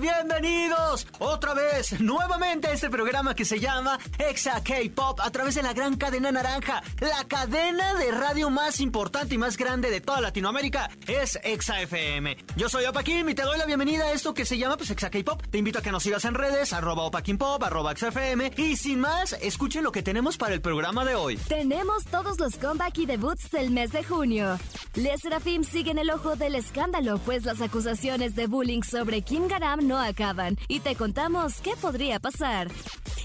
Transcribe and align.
¡Bienvenidos! 0.00 1.06
Otra 1.18 1.54
vez, 1.54 2.00
nuevamente 2.00 2.68
a 2.68 2.72
este 2.72 2.90
programa 2.90 3.34
que 3.34 3.44
se 3.44 3.60
llama 3.60 3.98
Exa 4.18 4.62
K-Pop 4.62 5.20
a 5.20 5.30
través 5.30 5.54
de 5.54 5.62
la 5.62 5.72
gran 5.72 5.96
cadena 5.96 6.32
naranja. 6.32 6.82
La 7.00 7.24
cadena 7.28 7.94
de 7.94 8.10
radio 8.10 8.50
más 8.50 8.80
importante 8.80 9.34
y 9.34 9.38
más 9.38 9.56
grande 9.56 9.90
de 9.90 10.00
toda 10.00 10.20
Latinoamérica 10.20 10.90
es 11.06 11.38
Exa 11.42 11.80
FM. 11.82 12.36
Yo 12.56 12.68
soy 12.68 12.86
Opa 12.86 13.02
Kim 13.02 13.28
y 13.28 13.34
te 13.34 13.42
doy 13.42 13.58
la 13.58 13.66
bienvenida 13.66 14.04
a 14.04 14.12
esto 14.12 14.34
que 14.34 14.44
se 14.44 14.58
llama 14.58 14.76
pues 14.76 14.90
Exa 14.90 15.10
K-Pop. 15.10 15.42
Te 15.50 15.58
invito 15.58 15.78
a 15.78 15.82
que 15.82 15.92
nos 15.92 16.02
sigas 16.02 16.24
en 16.24 16.34
redes, 16.34 16.72
arroba 16.72 17.10
Pop, 17.10 17.62
arroba 17.62 17.92
FM. 17.92 18.52
Y 18.56 18.76
sin 18.76 19.00
más, 19.00 19.34
escuchen 19.40 19.84
lo 19.84 19.92
que 19.92 20.02
tenemos 20.02 20.36
para 20.36 20.54
el 20.54 20.60
programa 20.60 21.04
de 21.04 21.14
hoy. 21.14 21.36
Tenemos 21.36 22.04
todos 22.06 22.38
los 22.38 22.56
comeback 22.56 22.98
y 22.98 23.06
debuts 23.06 23.50
del 23.50 23.70
mes 23.70 23.92
de 23.92 24.02
junio. 24.02 24.58
Les 24.94 25.20
Serafim 25.20 25.64
siguen 25.64 25.98
el 25.98 26.10
ojo 26.10 26.36
del 26.36 26.54
escándalo, 26.54 27.18
pues 27.18 27.41
las 27.44 27.60
acusaciones 27.60 28.34
de 28.34 28.46
bullying 28.46 28.82
sobre 28.82 29.22
Kim 29.22 29.48
Garam 29.48 29.86
no 29.86 29.98
acaban 29.98 30.58
y 30.68 30.80
te 30.80 30.96
contamos 30.96 31.60
qué 31.62 31.76
podría 31.76 32.20
pasar. 32.20 32.68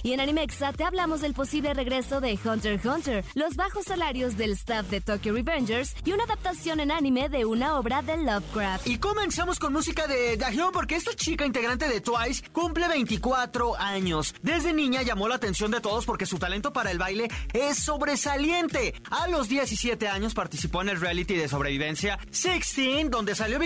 Y 0.03 0.13
en 0.13 0.19
Animexa 0.19 0.73
te 0.73 0.83
hablamos 0.83 1.21
del 1.21 1.33
posible 1.33 1.73
regreso 1.73 2.21
de 2.21 2.37
Hunter 2.43 2.73
x 2.73 2.85
Hunter, 2.85 3.25
los 3.33 3.55
bajos 3.55 3.85
salarios 3.85 4.37
del 4.37 4.51
staff 4.51 4.89
de 4.89 5.01
Tokyo 5.01 5.33
Revengers 5.33 5.95
y 6.05 6.11
una 6.11 6.23
adaptación 6.23 6.79
en 6.79 6.91
anime 6.91 7.29
de 7.29 7.45
una 7.45 7.77
obra 7.77 8.01
de 8.01 8.17
Lovecraft. 8.17 8.87
Y 8.87 8.99
comenzamos 8.99 9.59
con 9.59 9.73
música 9.73 10.07
de 10.07 10.37
Dahyun 10.37 10.71
porque 10.71 10.95
esta 10.95 11.13
chica 11.13 11.45
integrante 11.45 11.87
de 11.87 12.01
Twice 12.01 12.43
cumple 12.51 12.87
24 12.87 13.77
años. 13.77 14.33
Desde 14.41 14.73
niña 14.73 15.01
llamó 15.01 15.27
la 15.27 15.35
atención 15.35 15.71
de 15.71 15.81
todos 15.81 16.05
porque 16.05 16.25
su 16.25 16.37
talento 16.37 16.71
para 16.71 16.91
el 16.91 16.97
baile 16.97 17.29
es 17.53 17.77
sobresaliente. 17.77 18.93
A 19.09 19.27
los 19.27 19.49
17 19.49 20.07
años 20.07 20.33
participó 20.33 20.81
en 20.81 20.89
el 20.89 21.01
reality 21.01 21.35
de 21.35 21.47
sobrevivencia 21.47 22.19
16, 22.31 23.09
donde 23.09 23.35
salió 23.35 23.59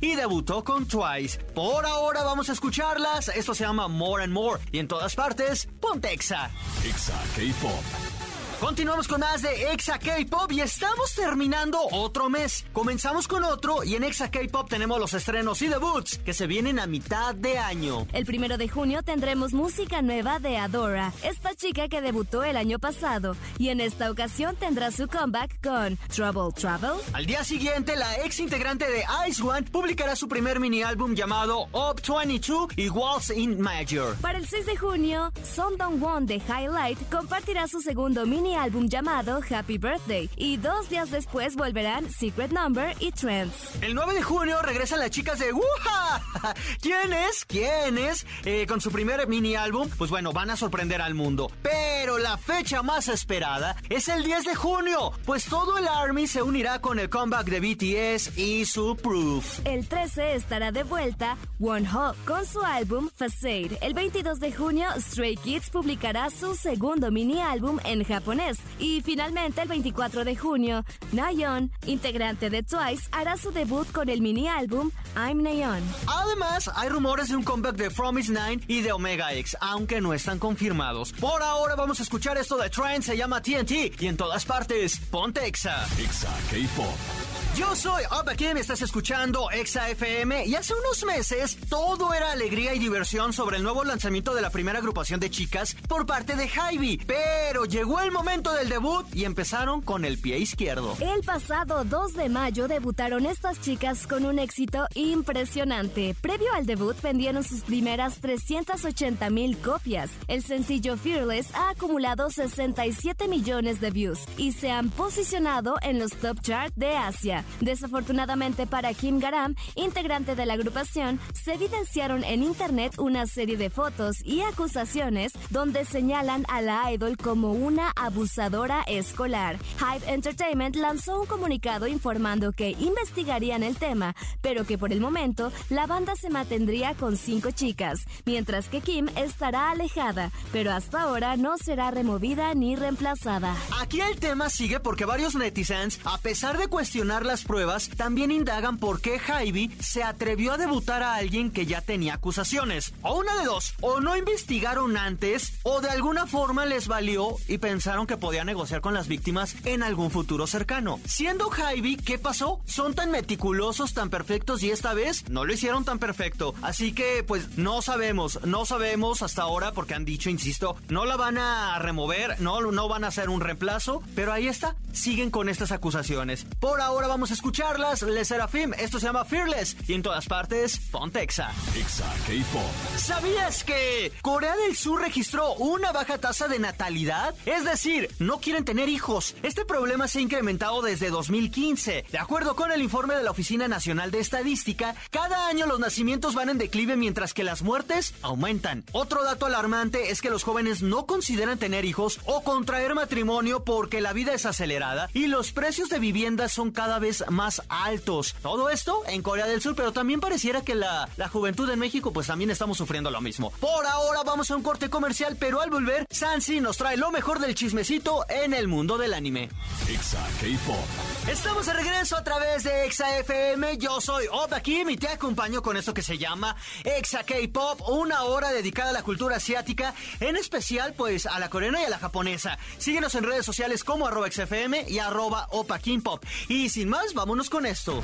y 0.00 0.14
debutó 0.14 0.62
con 0.62 0.86
Twice. 0.86 1.38
Por 1.54 1.86
ahora 1.86 2.22
vamos 2.22 2.48
a 2.50 2.52
escucharlas. 2.52 3.28
Esto 3.28 3.54
se 3.54 3.64
llama 3.64 3.88
More 3.88 4.24
and 4.24 4.32
More 4.32 4.60
y 4.72 4.78
en 4.78 4.88
todas 4.88 5.14
partes 5.14 5.68
Pontexa. 5.80 6.50
Exa 6.84 7.18
K-Pop. 7.34 8.17
Continuamos 8.60 9.06
con 9.06 9.20
más 9.20 9.40
de 9.42 9.72
Exa 9.72 10.00
K-Pop 10.00 10.50
y 10.50 10.60
estamos 10.60 11.14
terminando 11.14 11.78
otro 11.92 12.28
mes. 12.28 12.66
Comenzamos 12.72 13.28
con 13.28 13.44
otro 13.44 13.84
y 13.84 13.94
en 13.94 14.02
Exa 14.02 14.32
K-Pop 14.32 14.68
tenemos 14.68 14.98
los 14.98 15.14
estrenos 15.14 15.62
y 15.62 15.68
debuts 15.68 16.18
que 16.18 16.34
se 16.34 16.48
vienen 16.48 16.80
a 16.80 16.88
mitad 16.88 17.36
de 17.36 17.56
año. 17.56 18.08
El 18.12 18.26
primero 18.26 18.58
de 18.58 18.68
junio 18.68 19.04
tendremos 19.04 19.52
música 19.52 20.02
nueva 20.02 20.40
de 20.40 20.56
Adora, 20.56 21.12
esta 21.22 21.54
chica 21.54 21.88
que 21.88 22.00
debutó 22.00 22.42
el 22.42 22.56
año 22.56 22.80
pasado 22.80 23.36
y 23.58 23.68
en 23.68 23.80
esta 23.80 24.10
ocasión 24.10 24.56
tendrá 24.56 24.90
su 24.90 25.06
comeback 25.06 25.62
con 25.62 25.96
Trouble 26.08 26.52
Travel. 26.52 27.00
Al 27.12 27.26
día 27.26 27.44
siguiente, 27.44 27.94
la 27.94 28.16
ex 28.24 28.40
integrante 28.40 28.90
de 28.90 29.04
Ice 29.28 29.40
One 29.40 29.62
publicará 29.70 30.16
su 30.16 30.26
primer 30.26 30.58
mini 30.58 30.82
álbum 30.82 31.14
llamado 31.14 31.68
Up 31.72 32.02
22 32.04 32.70
y 32.76 32.88
Waltz 32.88 33.30
in 33.30 33.60
Major. 33.60 34.16
Para 34.20 34.38
el 34.38 34.48
6 34.48 34.66
de 34.66 34.76
junio, 34.76 35.32
Son 35.44 35.76
Dong 35.76 36.02
Won 36.02 36.26
de 36.26 36.36
Highlight 36.36 37.08
compartirá 37.08 37.68
su 37.68 37.80
segundo 37.80 38.26
mini 38.26 38.47
álbum 38.54 38.88
llamado 38.88 39.40
Happy 39.48 39.78
Birthday 39.78 40.30
y 40.36 40.56
dos 40.56 40.88
días 40.88 41.10
después 41.10 41.56
volverán 41.56 42.10
Secret 42.10 42.50
Number 42.50 42.96
y 42.98 43.12
Trends. 43.12 43.82
El 43.82 43.94
9 43.94 44.14
de 44.14 44.22
junio 44.22 44.62
regresan 44.62 45.00
las 45.00 45.10
chicas 45.10 45.38
de 45.38 45.52
¡Wuha! 45.52 46.22
¿Quién 46.80 47.12
es? 47.12 47.44
¿Quién 47.44 47.98
es? 47.98 48.26
Eh, 48.44 48.66
con 48.66 48.80
su 48.80 48.90
primer 48.90 49.26
mini 49.28 49.54
álbum, 49.54 49.88
pues 49.98 50.10
bueno, 50.10 50.32
van 50.32 50.50
a 50.50 50.56
sorprender 50.56 51.02
al 51.02 51.14
mundo. 51.14 51.50
Pero 51.62 52.18
la 52.18 52.38
fecha 52.38 52.82
más 52.82 53.08
esperada 53.08 53.76
es 53.88 54.08
el 54.08 54.24
10 54.24 54.44
de 54.44 54.54
junio, 54.54 55.12
pues 55.26 55.44
todo 55.44 55.76
el 55.76 55.86
ARMY 55.86 56.26
se 56.26 56.42
unirá 56.42 56.80
con 56.80 56.98
el 56.98 57.10
comeback 57.10 57.48
de 57.48 57.60
BTS 57.60 58.38
y 58.38 58.64
su 58.64 58.96
Proof. 58.96 59.60
El 59.66 59.86
13 59.86 60.34
estará 60.34 60.72
de 60.72 60.84
vuelta 60.84 61.36
Ho 61.60 62.14
con 62.24 62.46
su 62.46 62.62
álbum 62.62 63.10
Facade. 63.14 63.78
El 63.82 63.94
22 63.94 64.40
de 64.40 64.52
junio, 64.52 64.88
Stray 64.98 65.36
Kids 65.36 65.70
publicará 65.70 66.30
su 66.30 66.54
segundo 66.54 67.10
mini 67.10 67.40
álbum 67.40 67.78
en 67.84 68.04
japonés 68.04 68.37
y 68.78 69.02
finalmente, 69.02 69.62
el 69.62 69.68
24 69.68 70.24
de 70.24 70.36
junio, 70.36 70.84
Nayeon, 71.12 71.70
integrante 71.86 72.50
de 72.50 72.62
Twice, 72.62 73.08
hará 73.10 73.36
su 73.36 73.50
debut 73.50 73.90
con 73.90 74.08
el 74.08 74.20
mini 74.20 74.48
álbum 74.48 74.90
I'm 75.16 75.42
Nayeon. 75.42 75.82
Además, 76.06 76.70
hay 76.74 76.88
rumores 76.88 77.28
de 77.28 77.36
un 77.36 77.42
comeback 77.42 77.76
de 77.76 77.90
From 77.90 78.18
Is 78.18 78.30
Nine 78.30 78.60
y 78.68 78.82
de 78.82 78.92
Omega 78.92 79.32
X, 79.34 79.56
aunque 79.60 80.00
no 80.00 80.14
están 80.14 80.38
confirmados. 80.38 81.12
Por 81.12 81.42
ahora 81.42 81.74
vamos 81.74 82.00
a 82.00 82.02
escuchar 82.04 82.38
esto 82.38 82.56
de 82.56 82.70
Trend, 82.70 83.02
se 83.02 83.16
llama 83.16 83.42
TNT 83.42 84.00
y 84.00 84.06
en 84.06 84.16
todas 84.16 84.44
partes, 84.44 84.98
ponte 85.10 85.46
Exa. 85.46 85.86
Exa 85.98 86.32
K-Pop. 86.50 87.27
Yo 87.58 87.74
soy 87.74 88.04
Opa 88.12 88.36
Kim, 88.36 88.56
estás 88.56 88.82
escuchando 88.82 89.50
Exa 89.50 89.90
FM 89.90 90.46
y 90.46 90.54
hace 90.54 90.74
unos 90.74 91.04
meses 91.04 91.58
todo 91.68 92.14
era 92.14 92.30
alegría 92.30 92.72
y 92.72 92.78
diversión 92.78 93.32
sobre 93.32 93.56
el 93.56 93.64
nuevo 93.64 93.82
lanzamiento 93.82 94.32
de 94.32 94.42
la 94.42 94.50
primera 94.50 94.78
agrupación 94.78 95.18
de 95.18 95.28
chicas 95.28 95.74
por 95.88 96.06
parte 96.06 96.36
de 96.36 96.48
Hybe, 96.48 97.04
pero 97.04 97.64
llegó 97.64 97.98
el 97.98 98.12
momento 98.12 98.52
del 98.52 98.68
debut 98.68 99.04
y 99.12 99.24
empezaron 99.24 99.82
con 99.82 100.04
el 100.04 100.18
pie 100.18 100.38
izquierdo. 100.38 100.96
El 101.00 101.24
pasado 101.24 101.82
2 101.82 102.14
de 102.14 102.28
mayo 102.28 102.68
debutaron 102.68 103.26
estas 103.26 103.60
chicas 103.60 104.06
con 104.06 104.24
un 104.24 104.38
éxito 104.38 104.86
impresionante. 104.94 106.14
Previo 106.20 106.52
al 106.54 106.64
debut 106.64 106.94
vendieron 107.02 107.42
sus 107.42 107.62
primeras 107.62 108.20
380 108.20 109.30
mil 109.30 109.58
copias. 109.58 110.12
El 110.28 110.44
sencillo 110.44 110.96
Fearless 110.96 111.52
ha 111.56 111.70
acumulado 111.70 112.30
67 112.30 113.26
millones 113.26 113.80
de 113.80 113.90
views 113.90 114.20
y 114.36 114.52
se 114.52 114.70
han 114.70 114.90
posicionado 114.90 115.74
en 115.82 115.98
los 115.98 116.12
top 116.12 116.40
chart 116.40 116.72
de 116.76 116.96
Asia. 116.96 117.44
Desafortunadamente 117.60 118.66
para 118.66 118.94
Kim 118.94 119.18
Garam, 119.18 119.54
integrante 119.74 120.34
de 120.34 120.46
la 120.46 120.54
agrupación, 120.54 121.20
se 121.32 121.54
evidenciaron 121.54 122.24
en 122.24 122.42
internet 122.42 122.94
una 122.98 123.26
serie 123.26 123.56
de 123.56 123.70
fotos 123.70 124.16
y 124.24 124.42
acusaciones 124.42 125.32
donde 125.50 125.84
señalan 125.84 126.44
a 126.48 126.60
la 126.62 126.92
idol 126.92 127.16
como 127.16 127.52
una 127.52 127.92
abusadora 127.96 128.82
escolar. 128.82 129.58
Hype 129.78 130.12
Entertainment 130.12 130.76
lanzó 130.76 131.20
un 131.20 131.26
comunicado 131.26 131.86
informando 131.86 132.52
que 132.52 132.70
investigarían 132.70 133.62
el 133.62 133.76
tema, 133.76 134.14
pero 134.40 134.64
que 134.64 134.78
por 134.78 134.92
el 134.92 135.00
momento 135.00 135.52
la 135.70 135.86
banda 135.86 136.14
se 136.16 136.30
mantendría 136.30 136.94
con 136.94 137.16
cinco 137.16 137.50
chicas, 137.50 138.04
mientras 138.24 138.68
que 138.68 138.80
Kim 138.80 139.08
estará 139.16 139.70
alejada, 139.70 140.30
pero 140.52 140.72
hasta 140.72 141.02
ahora 141.02 141.36
no 141.36 141.58
será 141.58 141.90
removida 141.90 142.54
ni 142.54 142.76
reemplazada. 142.76 143.56
Aquí 143.80 144.00
el 144.00 144.18
tema 144.18 144.50
sigue 144.50 144.80
porque 144.80 145.04
varios 145.04 145.34
netizens, 145.34 146.00
a 146.04 146.18
pesar 146.18 146.58
de 146.58 146.68
cuestionar 146.68 147.24
las 147.24 147.37
pruebas, 147.44 147.90
también 147.90 148.30
indagan 148.30 148.78
por 148.78 149.00
qué 149.00 149.18
Javi 149.18 149.70
se 149.80 150.02
atrevió 150.02 150.52
a 150.52 150.58
debutar 150.58 151.02
a 151.02 151.14
alguien 151.14 151.50
que 151.50 151.66
ya 151.66 151.80
tenía 151.80 152.14
acusaciones. 152.14 152.92
O 153.02 153.18
una 153.18 153.36
de 153.38 153.44
dos, 153.44 153.74
o 153.80 154.00
no 154.00 154.16
investigaron 154.16 154.96
antes, 154.96 155.58
o 155.62 155.80
de 155.80 155.90
alguna 155.90 156.26
forma 156.26 156.66
les 156.66 156.88
valió 156.88 157.36
y 157.46 157.58
pensaron 157.58 158.06
que 158.06 158.16
podía 158.16 158.44
negociar 158.44 158.80
con 158.80 158.94
las 158.94 159.08
víctimas 159.08 159.56
en 159.64 159.82
algún 159.82 160.10
futuro 160.10 160.46
cercano. 160.46 161.00
Siendo 161.04 161.50
Javi, 161.50 161.96
¿qué 161.96 162.18
pasó? 162.18 162.60
Son 162.66 162.94
tan 162.94 163.10
meticulosos, 163.10 163.94
tan 163.94 164.10
perfectos 164.10 164.62
y 164.62 164.70
esta 164.70 164.94
vez 164.94 165.28
no 165.28 165.44
lo 165.44 165.52
hicieron 165.52 165.84
tan 165.84 165.98
perfecto. 165.98 166.54
Así 166.62 166.92
que, 166.92 167.24
pues, 167.26 167.56
no 167.58 167.82
sabemos, 167.82 168.40
no 168.44 168.64
sabemos 168.64 169.22
hasta 169.22 169.42
ahora 169.42 169.72
porque 169.72 169.94
han 169.94 170.04
dicho, 170.04 170.30
insisto, 170.30 170.76
no 170.88 171.04
la 171.04 171.16
van 171.16 171.38
a 171.38 171.78
remover, 171.78 172.40
no, 172.40 172.60
no 172.60 172.88
van 172.88 173.04
a 173.04 173.08
hacer 173.08 173.28
un 173.28 173.40
reemplazo, 173.40 174.02
pero 174.14 174.32
ahí 174.32 174.48
está, 174.48 174.76
siguen 174.92 175.30
con 175.30 175.48
estas 175.48 175.72
acusaciones. 175.72 176.46
Por 176.60 176.80
ahora 176.80 177.06
vamos 177.06 177.17
vamos 177.18 177.32
a 177.32 177.34
escucharlas. 177.34 178.02
Le 178.02 178.24
Serafim, 178.24 178.72
esto 178.74 179.00
se 179.00 179.06
llama 179.06 179.24
Fearless. 179.24 179.76
Y 179.88 179.94
en 179.94 180.02
todas 180.02 180.26
partes, 180.26 180.78
Pontexa. 180.92 181.50
Exa 181.76 182.06
K-Pop. 182.28 182.96
¿Sabías 182.96 183.64
que 183.64 184.12
Corea 184.22 184.54
del 184.54 184.76
Sur 184.76 185.00
registró 185.00 185.54
una 185.54 185.90
baja 185.90 186.18
tasa 186.18 186.46
de 186.46 186.60
natalidad? 186.60 187.34
Es 187.44 187.64
decir, 187.64 188.08
no 188.20 188.38
quieren 188.38 188.64
tener 188.64 188.88
hijos. 188.88 189.34
Este 189.42 189.64
problema 189.64 190.06
se 190.06 190.20
ha 190.20 190.22
incrementado 190.22 190.80
desde 190.80 191.10
2015. 191.10 192.04
De 192.08 192.18
acuerdo 192.18 192.54
con 192.54 192.70
el 192.70 192.82
informe 192.82 193.16
de 193.16 193.24
la 193.24 193.32
Oficina 193.32 193.66
Nacional 193.66 194.12
de 194.12 194.20
Estadística, 194.20 194.94
cada 195.10 195.48
año 195.48 195.66
los 195.66 195.80
nacimientos 195.80 196.36
van 196.36 196.50
en 196.50 196.58
declive 196.58 196.96
mientras 196.96 197.34
que 197.34 197.42
las 197.42 197.62
muertes 197.62 198.14
aumentan. 198.22 198.84
Otro 198.92 199.24
dato 199.24 199.44
alarmante 199.44 200.12
es 200.12 200.22
que 200.22 200.30
los 200.30 200.44
jóvenes 200.44 200.82
no 200.82 201.06
consideran 201.06 201.58
tener 201.58 201.84
hijos 201.84 202.20
o 202.26 202.44
contraer 202.44 202.94
matrimonio 202.94 203.64
porque 203.64 204.00
la 204.00 204.12
vida 204.12 204.34
es 204.34 204.46
acelerada 204.46 205.10
y 205.14 205.26
los 205.26 205.50
precios 205.50 205.88
de 205.88 205.98
vivienda 205.98 206.48
son 206.48 206.70
cada 206.70 207.00
vez 207.00 207.07
vez 207.08 207.24
más 207.30 207.62
altos. 207.68 208.34
Todo 208.42 208.68
esto 208.68 209.02
en 209.06 209.22
Corea 209.22 209.46
del 209.46 209.62
Sur, 209.62 209.74
pero 209.74 209.92
también 209.92 210.20
pareciera 210.20 210.60
que 210.60 210.74
la, 210.74 211.08
la 211.16 211.28
juventud 211.28 211.68
en 211.70 211.78
México 211.78 212.12
pues 212.12 212.26
también 212.26 212.50
estamos 212.50 212.76
sufriendo 212.76 213.10
lo 213.10 213.22
mismo. 213.22 213.50
Por 213.60 213.86
ahora 213.86 214.22
vamos 214.24 214.50
a 214.50 214.56
un 214.56 214.62
corte 214.62 214.90
comercial, 214.90 215.36
pero 215.40 215.62
al 215.62 215.70
volver, 215.70 216.06
Sansi 216.10 216.60
nos 216.60 216.76
trae 216.76 216.98
lo 216.98 217.10
mejor 217.10 217.38
del 217.38 217.54
chismecito 217.54 218.26
en 218.28 218.52
el 218.52 218.68
mundo 218.68 218.98
del 218.98 219.14
anime. 219.14 219.48
Exa 219.88 220.22
K-Pop. 220.40 221.30
Estamos 221.30 221.64
de 221.64 221.72
regreso 221.72 222.16
a 222.16 222.24
través 222.24 222.64
de 222.64 222.84
Exa 222.84 223.18
FM. 223.18 223.78
Yo 223.78 224.00
soy 224.02 224.26
Oda 224.30 224.60
Kim 224.60 224.90
y 224.90 224.96
te 224.98 225.08
acompaño 225.08 225.62
con 225.62 225.78
esto 225.78 225.94
que 225.94 226.02
se 226.02 226.18
llama 226.18 226.56
Exa 226.84 227.24
K-Pop, 227.24 227.88
una 227.88 228.24
hora 228.24 228.50
dedicada 228.50 228.90
a 228.90 228.92
la 228.92 229.02
cultura 229.02 229.36
asiática, 229.36 229.94
en 230.20 230.36
especial 230.36 230.92
pues 230.92 231.24
a 231.24 231.38
la 231.38 231.48
coreana 231.48 231.80
y 231.80 231.86
a 231.86 231.90
la 231.90 231.98
japonesa. 231.98 232.58
Síguenos 232.76 233.14
en 233.14 233.24
redes 233.24 233.46
sociales 233.46 233.82
como 233.82 234.06
arroba 234.06 234.30
XFM 234.30 234.84
y 234.88 234.98
arroba 234.98 235.46
Opa 235.52 235.78
Kim 235.78 236.02
Pop. 236.02 236.22
Y 236.48 236.68
sin 236.68 236.90
más, 236.90 236.97
vámonos 237.14 237.48
con 237.48 237.66
esto. 237.66 238.00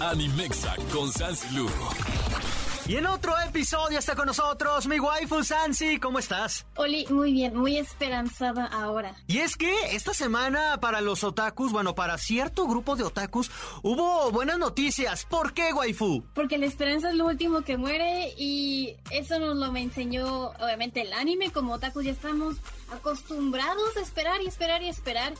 Animexa 0.00 0.74
con 0.92 1.12
Sans 1.12 1.52
Lu. 1.52 1.68
Y 2.86 2.96
en 2.96 3.04
otro 3.04 3.34
episodio 3.46 3.98
está 3.98 4.16
con 4.16 4.24
nosotros 4.26 4.86
mi 4.86 4.98
waifu 4.98 5.44
Sansi. 5.44 5.98
¿Cómo 6.00 6.18
estás? 6.18 6.64
Oli, 6.76 7.06
muy 7.10 7.32
bien, 7.32 7.54
muy 7.54 7.76
esperanzada 7.76 8.64
ahora. 8.64 9.14
Y 9.26 9.38
es 9.38 9.56
que 9.56 9.94
esta 9.94 10.14
semana 10.14 10.80
para 10.80 11.02
los 11.02 11.22
otakus, 11.22 11.70
bueno, 11.70 11.94
para 11.94 12.16
cierto 12.16 12.66
grupo 12.66 12.96
de 12.96 13.04
otakus, 13.04 13.50
hubo 13.82 14.30
buenas 14.30 14.58
noticias. 14.58 15.26
¿Por 15.26 15.52
qué, 15.52 15.74
waifu? 15.74 16.24
Porque 16.34 16.56
la 16.56 16.64
esperanza 16.64 17.10
es 17.10 17.16
lo 17.16 17.26
último 17.26 17.60
que 17.60 17.76
muere 17.76 18.32
y 18.38 18.96
eso 19.10 19.38
nos 19.38 19.56
lo 19.56 19.70
me 19.70 19.82
enseñó, 19.82 20.52
obviamente, 20.58 21.02
el 21.02 21.12
anime. 21.12 21.50
Como 21.50 21.74
otakus 21.74 22.04
ya 22.04 22.12
estamos 22.12 22.56
acostumbrados 22.90 23.98
a 23.98 24.00
esperar 24.00 24.40
y 24.40 24.46
esperar 24.46 24.82
y 24.82 24.88
esperar. 24.88 25.34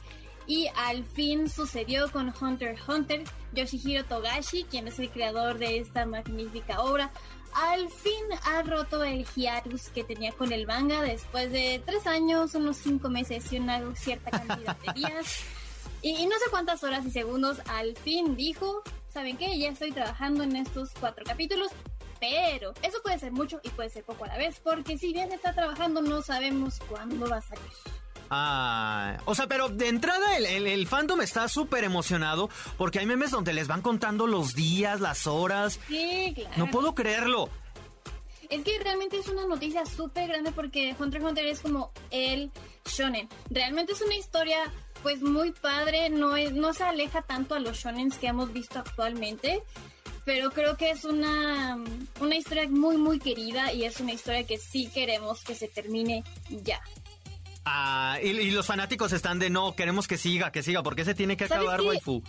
Y 0.48 0.68
al 0.74 1.04
fin 1.04 1.48
sucedió 1.48 2.10
con 2.10 2.34
Hunter 2.40 2.70
x 2.70 2.88
Hunter. 2.88 3.22
Yoshihiro 3.52 4.04
Togashi, 4.04 4.64
quien 4.64 4.88
es 4.88 4.98
el 4.98 5.10
creador 5.10 5.58
de 5.58 5.78
esta 5.78 6.06
magnífica 6.06 6.80
obra, 6.80 7.12
al 7.52 7.88
fin 7.90 8.24
ha 8.44 8.62
roto 8.62 9.04
el 9.04 9.24
hiatus 9.24 9.88
que 9.90 10.04
tenía 10.04 10.32
con 10.32 10.52
el 10.52 10.66
manga 10.66 11.02
después 11.02 11.52
de 11.52 11.82
tres 11.84 12.06
años, 12.06 12.54
unos 12.54 12.76
cinco 12.78 13.08
meses 13.08 13.52
y 13.52 13.58
una 13.58 13.94
cierta 13.94 14.30
cantidad 14.30 14.76
de 14.76 14.92
días. 14.94 15.44
Y, 16.02 16.16
y 16.16 16.26
no 16.26 16.36
sé 16.38 16.50
cuántas 16.50 16.82
horas 16.82 17.04
y 17.04 17.10
segundos, 17.10 17.60
al 17.66 17.96
fin 17.96 18.34
dijo, 18.34 18.82
¿saben 19.12 19.36
qué? 19.36 19.58
Ya 19.58 19.68
estoy 19.68 19.92
trabajando 19.92 20.44
en 20.44 20.56
estos 20.56 20.90
cuatro 20.98 21.24
capítulos. 21.24 21.70
Pero 22.20 22.72
eso 22.82 22.98
puede 23.02 23.18
ser 23.18 23.32
mucho 23.32 23.60
y 23.62 23.68
puede 23.68 23.90
ser 23.90 24.02
poco 24.02 24.24
a 24.24 24.28
la 24.28 24.38
vez, 24.38 24.60
porque 24.62 24.98
si 24.98 25.12
bien 25.12 25.30
está 25.30 25.52
trabajando, 25.52 26.02
no 26.02 26.20
sabemos 26.22 26.80
cuándo 26.88 27.28
va 27.28 27.36
a 27.36 27.42
salir. 27.42 27.70
Ah, 28.30 29.16
o 29.24 29.34
sea, 29.34 29.46
pero 29.46 29.68
de 29.68 29.88
entrada 29.88 30.36
el, 30.36 30.46
el- 30.46 30.66
el 30.66 30.86
fandom 30.86 31.20
está 31.22 31.48
súper 31.48 31.84
emocionado 31.84 32.50
porque 32.76 32.98
hay 32.98 33.06
memes 33.06 33.30
donde 33.30 33.52
les 33.52 33.68
van 33.68 33.82
contando 33.82 34.26
los 34.26 34.54
días, 34.54 35.00
las 35.00 35.26
horas. 35.26 35.80
Sí, 35.88 36.32
claro. 36.34 36.54
No 36.56 36.70
puedo 36.70 36.94
creerlo. 36.94 37.48
Es 38.50 38.62
que 38.64 38.78
realmente 38.78 39.18
es 39.18 39.28
una 39.28 39.44
noticia 39.46 39.84
súper 39.84 40.28
grande 40.28 40.52
porque 40.52 40.94
Hunter 40.98 41.20
x 41.20 41.28
Hunter 41.30 41.46
es 41.46 41.60
como 41.60 41.90
el 42.10 42.50
shonen. 42.86 43.28
Realmente 43.50 43.92
es 43.92 44.00
una 44.00 44.14
historia 44.14 44.58
pues 45.02 45.20
muy 45.22 45.52
padre, 45.52 46.08
no, 46.10 46.36
es, 46.36 46.52
no 46.52 46.72
se 46.72 46.82
aleja 46.84 47.22
tanto 47.22 47.54
a 47.54 47.60
los 47.60 47.76
shonens 47.76 48.16
que 48.16 48.26
hemos 48.26 48.52
visto 48.52 48.78
actualmente, 48.78 49.62
pero 50.24 50.50
creo 50.50 50.76
que 50.76 50.90
es 50.90 51.04
una, 51.04 51.78
una 52.20 52.36
historia 52.36 52.68
muy 52.68 52.96
muy 52.96 53.18
querida 53.20 53.72
y 53.72 53.84
es 53.84 54.00
una 54.00 54.12
historia 54.12 54.44
que 54.44 54.58
sí 54.58 54.90
queremos 54.92 55.44
que 55.44 55.54
se 55.54 55.68
termine 55.68 56.24
ya. 56.64 56.80
Ah, 57.70 58.18
y, 58.22 58.28
y 58.28 58.50
los 58.50 58.66
fanáticos 58.66 59.12
están 59.12 59.38
de 59.38 59.50
no, 59.50 59.74
queremos 59.74 60.08
que 60.08 60.16
siga, 60.16 60.50
que 60.50 60.62
siga, 60.62 60.82
porque 60.82 61.04
se 61.04 61.14
tiene 61.14 61.36
que 61.36 61.46
¿Sabes 61.46 61.68
acabar, 61.68 61.82
waifu. 61.82 62.22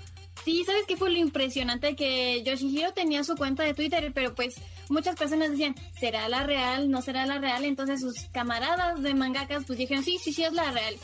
Sí, 0.43 0.63
¿sabes 0.65 0.83
qué 0.87 0.97
fue 0.97 1.11
lo 1.11 1.17
impresionante? 1.17 1.95
Que 1.95 2.43
Yoshihiro 2.43 2.91
tenía 2.93 3.23
su 3.23 3.35
cuenta 3.35 3.63
de 3.63 3.73
Twitter, 3.73 4.11
pero 4.13 4.35
pues 4.35 4.55
muchas 4.89 5.15
personas 5.15 5.51
decían, 5.51 5.75
¿será 5.97 6.27
la 6.29 6.43
real? 6.43 6.89
¿No 6.91 7.01
será 7.01 7.25
la 7.25 7.39
real? 7.39 7.65
Entonces 7.65 8.01
sus 8.01 8.25
camaradas 8.31 9.01
de 9.01 9.13
mangakas 9.13 9.63
pues 9.65 9.79
dijeron, 9.79 10.03
sí, 10.03 10.17
sí, 10.21 10.33
sí 10.33 10.43
es 10.43 10.53
la 10.53 10.71
real. 10.71 10.95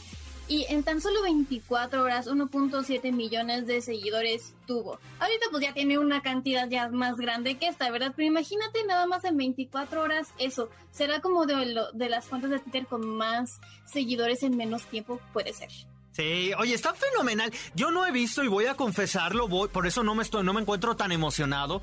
Y 0.47 0.65
en 0.69 0.83
tan 0.83 1.01
solo 1.01 1.23
24 1.23 2.03
horas, 2.03 2.27
1.7 2.27 3.11
millones 3.11 3.65
de 3.65 3.81
seguidores 3.81 4.53
tuvo. 4.67 4.99
Ahorita 5.19 5.45
pues 5.49 5.63
ya 5.63 5.73
tiene 5.73 5.97
una 5.97 6.21
cantidad 6.21 6.69
ya 6.69 6.87
más 6.89 7.17
grande 7.17 7.57
que 7.57 7.67
esta, 7.67 7.89
¿verdad? 7.89 8.13
Pero 8.15 8.27
imagínate 8.27 8.83
nada 8.85 9.07
más 9.07 9.23
en 9.23 9.37
24 9.37 10.01
horas 10.03 10.27
eso. 10.37 10.69
¿Será 10.91 11.19
como 11.19 11.45
de, 11.47 11.65
lo- 11.67 11.91
de 11.93 12.09
las 12.09 12.27
cuentas 12.27 12.51
de 12.51 12.59
Twitter 12.59 12.85
con 12.85 13.07
más 13.07 13.59
seguidores 13.85 14.43
en 14.43 14.55
menos 14.55 14.83
tiempo? 14.85 15.19
Puede 15.33 15.51
ser. 15.51 15.69
Sí, 16.11 16.51
oye, 16.57 16.75
está 16.75 16.93
fenomenal. 16.93 17.51
Yo 17.73 17.89
no 17.91 18.05
he 18.05 18.11
visto 18.11 18.43
y 18.43 18.47
voy 18.47 18.67
a 18.67 18.75
confesarlo, 18.75 19.47
voy, 19.47 19.67
por 19.67 19.85
eso 19.87 20.03
no 20.03 20.13
me 20.15 20.23
estoy, 20.23 20.43
no 20.43 20.53
me 20.53 20.61
encuentro 20.61 20.95
tan 20.95 21.11
emocionado, 21.11 21.81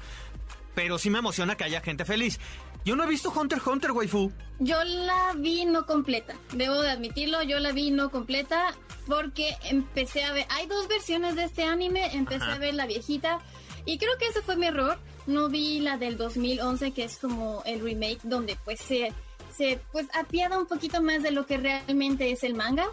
pero 0.74 0.98
sí 0.98 1.10
me 1.10 1.18
emociona 1.18 1.56
que 1.56 1.64
haya 1.64 1.80
gente 1.82 2.04
feliz. 2.04 2.38
Yo 2.84 2.96
no 2.96 3.04
he 3.04 3.08
visto 3.08 3.30
Hunter 3.30 3.58
x 3.58 3.66
Hunter, 3.66 3.92
waifu. 3.92 4.32
Yo 4.58 4.82
la 4.84 5.32
vi 5.36 5.64
no 5.64 5.86
completa, 5.86 6.34
debo 6.52 6.80
de 6.82 6.90
admitirlo, 6.90 7.42
yo 7.42 7.58
la 7.58 7.72
vi 7.72 7.90
no 7.90 8.10
completa 8.10 8.74
porque 9.06 9.56
empecé 9.64 10.24
a 10.24 10.32
ver, 10.32 10.46
hay 10.50 10.66
dos 10.66 10.88
versiones 10.88 11.34
de 11.36 11.44
este 11.44 11.64
anime, 11.64 12.14
empecé 12.14 12.44
Ajá. 12.44 12.54
a 12.54 12.58
ver 12.58 12.74
la 12.74 12.86
viejita 12.86 13.38
y 13.84 13.98
creo 13.98 14.16
que 14.18 14.26
ese 14.26 14.42
fue 14.42 14.56
mi 14.56 14.66
error, 14.66 14.98
no 15.26 15.48
vi 15.48 15.80
la 15.80 15.96
del 15.96 16.16
2011 16.16 16.92
que 16.92 17.04
es 17.04 17.18
como 17.18 17.62
el 17.66 17.80
remake 17.80 18.20
donde 18.22 18.56
pues 18.64 18.80
se, 18.80 19.12
se 19.56 19.80
pues 19.90 20.06
apiada 20.14 20.58
un 20.58 20.66
poquito 20.66 21.02
más 21.02 21.22
de 21.22 21.32
lo 21.32 21.46
que 21.46 21.56
realmente 21.56 22.30
es 22.30 22.44
el 22.44 22.54
manga. 22.54 22.86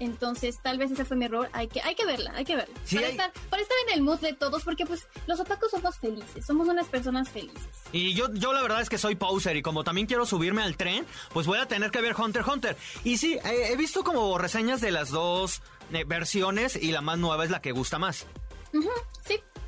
Entonces, 0.00 0.58
tal 0.62 0.78
vez 0.78 0.90
ese 0.90 1.04
fue 1.04 1.16
mi 1.16 1.24
error. 1.24 1.48
Hay 1.52 1.68
que, 1.68 1.80
hay 1.82 1.94
que 1.94 2.06
verla, 2.06 2.32
hay 2.34 2.44
que 2.44 2.56
verla. 2.56 2.74
Sí, 2.84 2.96
para, 2.96 3.06
hay- 3.08 3.12
estar, 3.12 3.32
para 3.50 3.62
estar 3.62 3.76
en 3.88 3.94
el 3.94 4.02
mood 4.02 4.20
de 4.20 4.32
todos, 4.32 4.62
porque 4.62 4.86
pues 4.86 5.06
los 5.26 5.40
otakus 5.40 5.70
somos 5.70 5.96
felices, 5.98 6.46
somos 6.46 6.68
unas 6.68 6.86
personas 6.88 7.28
felices. 7.28 7.62
Y 7.92 8.14
yo, 8.14 8.32
yo 8.34 8.52
la 8.52 8.62
verdad 8.62 8.80
es 8.80 8.88
que 8.88 8.98
soy 8.98 9.14
poser 9.16 9.56
y 9.56 9.62
como 9.62 9.82
también 9.84 10.06
quiero 10.06 10.24
subirme 10.26 10.62
al 10.62 10.76
tren, 10.76 11.04
pues 11.32 11.46
voy 11.46 11.58
a 11.58 11.66
tener 11.66 11.90
que 11.90 12.00
ver 12.00 12.14
Hunter 12.18 12.42
x 12.42 12.52
Hunter. 12.54 12.76
Y 13.04 13.18
sí, 13.18 13.34
eh, 13.44 13.68
he 13.72 13.76
visto 13.76 14.04
como 14.04 14.38
reseñas 14.38 14.80
de 14.80 14.90
las 14.92 15.10
dos 15.10 15.62
eh, 15.92 16.04
versiones 16.06 16.76
y 16.76 16.92
la 16.92 17.00
más 17.00 17.18
nueva 17.18 17.44
es 17.44 17.50
la 17.50 17.60
que 17.60 17.72
gusta 17.72 17.98
más. 17.98 18.26
Sí. 18.70 18.78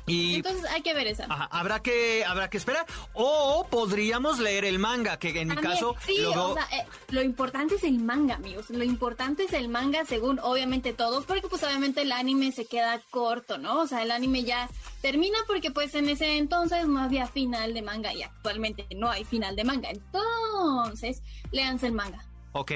Y 0.07 0.35
Entonces 0.35 0.65
hay 0.71 0.81
que 0.81 0.93
ver 0.93 1.07
esa. 1.07 1.25
ajá, 1.29 1.47
habrá 1.51 1.81
que 1.81 2.25
habrá 2.25 2.49
que 2.49 2.57
esperar 2.57 2.85
o 3.13 3.67
podríamos 3.69 4.39
leer 4.39 4.65
el 4.65 4.79
manga 4.79 5.17
que 5.19 5.29
en 5.29 5.47
mi 5.49 5.55
También, 5.55 5.73
caso 5.73 5.95
sí, 6.05 6.17
lo 6.17 6.31
veo- 6.31 6.49
o 6.51 6.53
sea, 6.55 6.67
eh, 6.79 6.85
lo 7.09 7.21
importante 7.21 7.75
es 7.75 7.83
el 7.83 7.99
manga, 7.99 8.35
amigos. 8.35 8.69
Lo 8.69 8.83
importante 8.83 9.43
es 9.43 9.53
el 9.53 9.69
manga, 9.69 10.03
según 10.05 10.39
obviamente 10.39 10.93
todos, 10.93 11.25
porque 11.25 11.47
pues 11.47 11.63
obviamente 11.63 12.01
el 12.01 12.11
anime 12.11 12.51
se 12.51 12.65
queda 12.65 12.99
corto, 13.11 13.57
¿no? 13.57 13.79
O 13.81 13.87
sea, 13.87 14.01
el 14.03 14.11
anime 14.11 14.43
ya 14.43 14.69
termina 15.01 15.37
porque 15.47 15.71
pues 15.71 15.93
en 15.95 16.09
ese 16.09 16.37
entonces 16.37 16.87
no 16.87 16.99
había 16.99 17.27
final 17.27 17.73
de 17.73 17.81
manga 17.81 18.13
y 18.13 18.23
actualmente 18.23 18.87
no 18.95 19.09
hay 19.09 19.23
final 19.23 19.55
de 19.55 19.63
manga. 19.63 19.89
Entonces, 19.91 21.21
léanse 21.51 21.87
el 21.87 21.93
manga. 21.93 22.25
Ok. 22.53 22.71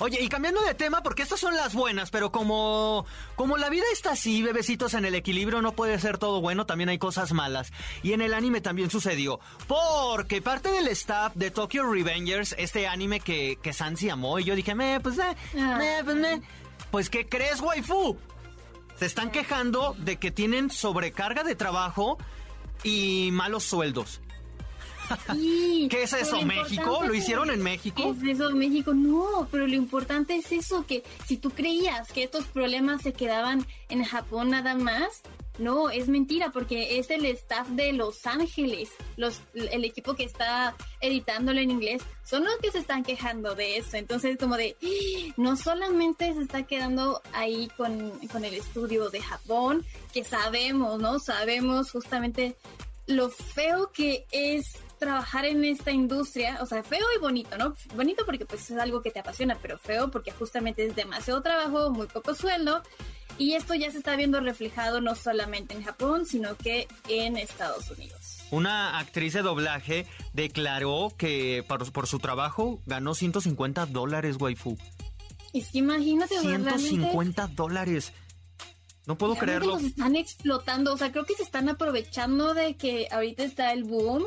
Oye, 0.00 0.20
y 0.22 0.28
cambiando 0.28 0.62
de 0.62 0.74
tema, 0.74 1.02
porque 1.02 1.22
estas 1.24 1.40
son 1.40 1.56
las 1.56 1.74
buenas, 1.74 2.10
pero 2.10 2.30
como, 2.30 3.06
como 3.34 3.56
la 3.56 3.68
vida 3.68 3.84
está 3.92 4.12
así, 4.12 4.40
bebecitos, 4.42 4.94
en 4.94 5.04
el 5.04 5.16
equilibrio 5.16 5.60
no 5.62 5.72
puede 5.72 5.98
ser 5.98 6.16
todo 6.18 6.40
bueno, 6.40 6.64
también 6.64 6.88
hay 6.90 6.98
cosas 6.98 7.32
malas. 7.32 7.72
Y 8.04 8.12
en 8.12 8.20
el 8.20 8.34
anime 8.34 8.60
también 8.60 8.88
sucedió. 8.90 9.40
Porque 9.66 10.40
parte 10.42 10.70
del 10.70 10.86
staff 10.88 11.34
de 11.34 11.50
Tokyo 11.50 11.84
Revengers, 11.90 12.54
este 12.58 12.86
anime 12.86 13.18
que, 13.20 13.58
que 13.60 13.72
Sansi 13.72 14.10
amó, 14.10 14.38
y 14.38 14.44
yo 14.44 14.54
dije, 14.54 14.74
me, 14.76 15.00
pues, 15.00 15.18
eh, 15.18 15.36
Ah. 15.58 15.76
me, 15.78 16.04
pues, 16.04 16.16
me. 16.16 16.42
Pues, 16.92 17.10
¿qué 17.10 17.26
crees, 17.28 17.60
waifu? 17.60 18.16
Se 18.96 19.06
están 19.06 19.30
quejando 19.32 19.94
de 19.98 20.18
que 20.18 20.30
tienen 20.30 20.70
sobrecarga 20.70 21.42
de 21.42 21.54
trabajo 21.56 22.16
y 22.84 23.30
malos 23.32 23.64
sueldos. 23.64 24.20
Sí, 25.32 25.86
¿Qué 25.90 26.02
es 26.02 26.12
eso, 26.12 26.42
México? 26.42 27.00
¿Lo 27.04 27.14
hicieron 27.14 27.50
en 27.50 27.62
México? 27.62 28.14
¿Es 28.22 28.40
eso 28.40 28.50
México? 28.50 28.94
No, 28.94 29.48
pero 29.50 29.66
lo 29.66 29.74
importante 29.74 30.36
es 30.36 30.52
eso, 30.52 30.86
que 30.86 31.02
si 31.26 31.36
tú 31.36 31.50
creías 31.50 32.10
que 32.12 32.24
estos 32.24 32.44
problemas 32.46 33.02
se 33.02 33.12
quedaban 33.12 33.66
en 33.88 34.04
Japón 34.04 34.50
nada 34.50 34.74
más, 34.74 35.22
no, 35.58 35.88
es 35.88 36.08
mentira, 36.08 36.50
porque 36.50 36.98
es 36.98 37.10
el 37.10 37.24
staff 37.26 37.68
de 37.68 37.92
Los 37.92 38.26
Ángeles, 38.26 38.90
los, 39.16 39.40
el 39.54 39.84
equipo 39.84 40.14
que 40.14 40.24
está 40.24 40.74
editándolo 41.00 41.60
en 41.60 41.70
inglés, 41.70 42.02
son 42.24 42.44
los 42.44 42.56
que 42.56 42.70
se 42.70 42.78
están 42.78 43.02
quejando 43.02 43.54
de 43.54 43.78
eso. 43.78 43.96
Entonces, 43.96 44.36
como 44.38 44.56
de, 44.56 44.76
no 45.36 45.56
solamente 45.56 46.34
se 46.34 46.42
está 46.42 46.64
quedando 46.64 47.22
ahí 47.32 47.68
con, 47.76 48.10
con 48.28 48.44
el 48.44 48.54
estudio 48.54 49.08
de 49.08 49.22
Japón, 49.22 49.84
que 50.12 50.24
sabemos, 50.24 51.00
¿no? 51.00 51.18
Sabemos 51.18 51.90
justamente 51.90 52.56
lo 53.06 53.30
feo 53.30 53.92
que 53.92 54.26
es 54.32 54.66
trabajar 54.98 55.44
en 55.44 55.64
esta 55.64 55.90
industria, 55.90 56.58
o 56.60 56.66
sea, 56.66 56.82
feo 56.82 57.04
y 57.16 57.20
bonito, 57.20 57.56
¿no? 57.58 57.74
Bonito 57.94 58.24
porque 58.24 58.46
pues 58.46 58.70
es 58.70 58.78
algo 58.78 59.02
que 59.02 59.10
te 59.10 59.20
apasiona, 59.20 59.58
pero 59.60 59.78
feo 59.78 60.10
porque 60.10 60.30
justamente 60.32 60.86
es 60.86 60.96
demasiado 60.96 61.42
trabajo, 61.42 61.90
muy 61.90 62.06
poco 62.06 62.34
sueldo, 62.34 62.82
y 63.38 63.52
esto 63.52 63.74
ya 63.74 63.90
se 63.90 63.98
está 63.98 64.16
viendo 64.16 64.40
reflejado 64.40 65.00
no 65.00 65.14
solamente 65.14 65.74
en 65.74 65.82
Japón, 65.82 66.26
sino 66.26 66.56
que 66.56 66.88
en 67.08 67.36
Estados 67.36 67.90
Unidos. 67.90 68.38
Una 68.50 68.98
actriz 68.98 69.34
de 69.34 69.42
doblaje 69.42 70.06
declaró 70.32 71.12
que 71.16 71.64
por, 71.66 71.90
por 71.92 72.06
su 72.06 72.18
trabajo 72.18 72.80
ganó 72.86 73.14
150 73.14 73.86
dólares, 73.86 74.36
waifu. 74.38 74.78
Es 75.52 75.70
que 75.70 75.78
imagínate, 75.78 76.38
o 76.38 76.42
sea, 76.42 76.50
realmente 76.50 76.78
150 76.78 77.48
dólares. 77.48 78.12
No 79.06 79.16
puedo 79.16 79.36
creerlo. 79.36 79.74
Los 79.74 79.84
están 79.84 80.16
explotando, 80.16 80.92
o 80.92 80.96
sea, 80.96 81.12
creo 81.12 81.24
que 81.24 81.34
se 81.34 81.44
están 81.44 81.68
aprovechando 81.68 82.54
de 82.54 82.76
que 82.76 83.08
ahorita 83.10 83.44
está 83.44 83.72
el 83.72 83.84
boom 83.84 84.24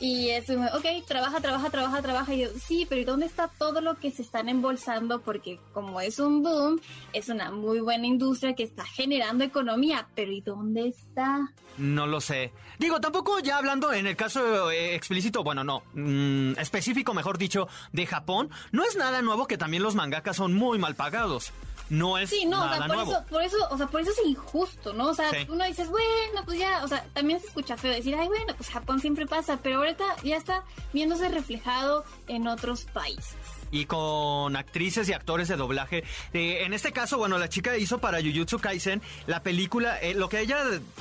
y 0.00 0.30
es, 0.30 0.50
ok, 0.50 1.06
trabaja, 1.06 1.40
trabaja, 1.40 1.70
trabaja, 1.70 2.02
trabaja. 2.02 2.34
Y 2.34 2.42
yo, 2.42 2.48
sí, 2.58 2.86
pero 2.88 3.00
¿y 3.00 3.04
dónde 3.04 3.26
está 3.26 3.48
todo 3.48 3.80
lo 3.80 3.94
que 3.96 4.10
se 4.10 4.22
están 4.22 4.48
embolsando? 4.48 5.20
Porque 5.20 5.60
como 5.72 6.00
es 6.00 6.18
un 6.18 6.42
boom, 6.42 6.80
es 7.12 7.28
una 7.28 7.50
muy 7.52 7.80
buena 7.80 8.06
industria 8.06 8.54
que 8.54 8.64
está 8.64 8.84
generando 8.84 9.44
economía, 9.44 10.08
pero 10.14 10.32
¿y 10.32 10.40
dónde 10.40 10.88
está? 10.88 11.52
No 11.78 12.06
lo 12.06 12.20
sé. 12.20 12.52
Digo, 12.78 13.00
tampoco 13.00 13.38
ya 13.38 13.56
hablando 13.56 13.92
en 13.92 14.06
el 14.06 14.16
caso 14.16 14.70
eh, 14.70 14.94
explícito, 14.94 15.44
bueno, 15.44 15.62
no, 15.62 15.82
mm, 15.94 16.58
específico, 16.58 17.14
mejor 17.14 17.38
dicho, 17.38 17.68
de 17.92 18.06
Japón, 18.06 18.50
no 18.72 18.84
es 18.84 18.96
nada 18.96 19.22
nuevo 19.22 19.46
que 19.46 19.58
también 19.58 19.82
los 19.82 19.94
mangakas 19.94 20.36
son 20.36 20.54
muy 20.54 20.78
mal 20.78 20.94
pagados 20.96 21.52
no 21.90 22.18
es 22.18 22.30
sí, 22.30 22.46
no, 22.46 22.64
o 22.64 22.68
sea, 22.68 22.86
por 22.86 22.96
Eso, 22.96 23.24
por 23.28 23.42
eso, 23.42 23.56
o 23.70 23.76
sea, 23.76 23.86
por 23.86 24.00
eso 24.00 24.10
es 24.10 24.26
injusto, 24.26 24.92
¿no? 24.92 25.08
O 25.08 25.14
sea, 25.14 25.30
uno 25.48 25.64
dices, 25.64 25.88
bueno, 25.88 26.44
pues 26.44 26.58
ya, 26.58 26.82
o 26.84 26.88
sea, 26.88 27.04
también 27.12 27.40
se 27.40 27.46
escucha 27.46 27.76
feo 27.76 27.92
decir, 27.92 28.14
ay, 28.14 28.28
bueno, 28.28 28.54
pues 28.56 28.70
Japón 28.70 29.00
siempre 29.00 29.26
pasa, 29.26 29.58
pero 29.62 29.78
ahorita 29.78 30.04
ya 30.22 30.36
está 30.36 30.64
viéndose 30.92 31.28
reflejado 31.28 32.04
en 32.28 32.46
otros 32.46 32.84
países 32.84 33.36
y 33.74 33.86
con 33.86 34.54
actrices 34.54 35.08
y 35.08 35.12
actores 35.12 35.48
de 35.48 35.56
doblaje. 35.56 36.04
Eh, 36.32 36.62
en 36.64 36.72
este 36.72 36.92
caso, 36.92 37.18
bueno, 37.18 37.38
la 37.38 37.48
chica 37.48 37.76
hizo 37.76 37.98
para 37.98 38.20
Jujutsu 38.22 38.60
Kaisen 38.60 39.02
la 39.26 39.42
película, 39.42 39.98
eh, 39.98 40.14
lo 40.14 40.28
que 40.28 40.40
ella 40.40 40.58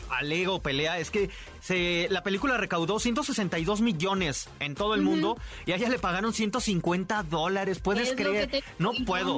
alega 0.10 0.52
o 0.52 0.60
pelea 0.60 0.98
es 0.98 1.12
que 1.12 1.30
se, 1.62 2.08
la 2.10 2.24
película 2.24 2.58
recaudó 2.58 3.00
162 3.00 3.82
millones 3.82 4.50
en 4.60 4.74
todo 4.74 4.96
el 4.96 5.04
mundo 5.04 5.38
y 5.68 5.72
a 5.72 5.76
ella 5.76 5.88
le 5.88 6.00
pagaron 6.00 6.34
150 6.34 7.24
dólares. 7.24 7.78
¿Puedes 7.78 8.14
creer? 8.14 8.64
No 8.80 8.92
puedo. 9.06 9.38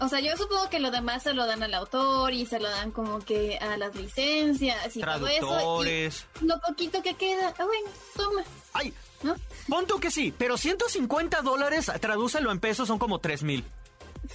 O 0.00 0.08
sea, 0.08 0.20
yo 0.20 0.36
supongo 0.36 0.68
que 0.70 0.78
lo 0.78 0.90
demás 0.90 1.22
se 1.24 1.34
lo 1.34 1.46
dan 1.46 1.62
al 1.62 1.74
autor 1.74 2.32
y 2.32 2.46
se 2.46 2.60
lo 2.60 2.68
dan 2.68 2.90
como 2.92 3.18
que 3.20 3.58
a 3.58 3.76
las 3.76 3.94
licencias 3.94 4.96
y 4.96 5.00
Traductores. 5.00 5.40
todo 5.40 5.84
eso. 5.84 6.24
lo 6.42 6.60
poquito 6.60 7.02
que 7.02 7.14
queda, 7.14 7.52
ah, 7.58 7.64
bueno, 7.64 7.88
toma. 8.16 8.42
Ay, 8.72 8.94
¿no? 9.22 9.34
Que 10.00 10.10
sí, 10.10 10.34
pero 10.36 10.56
150 10.56 11.42
dólares, 11.42 11.90
tradúcelo 12.00 12.50
en 12.50 12.60
pesos, 12.60 12.88
son 12.88 12.98
como 12.98 13.18
3 13.20 13.42
mil. 13.44 13.64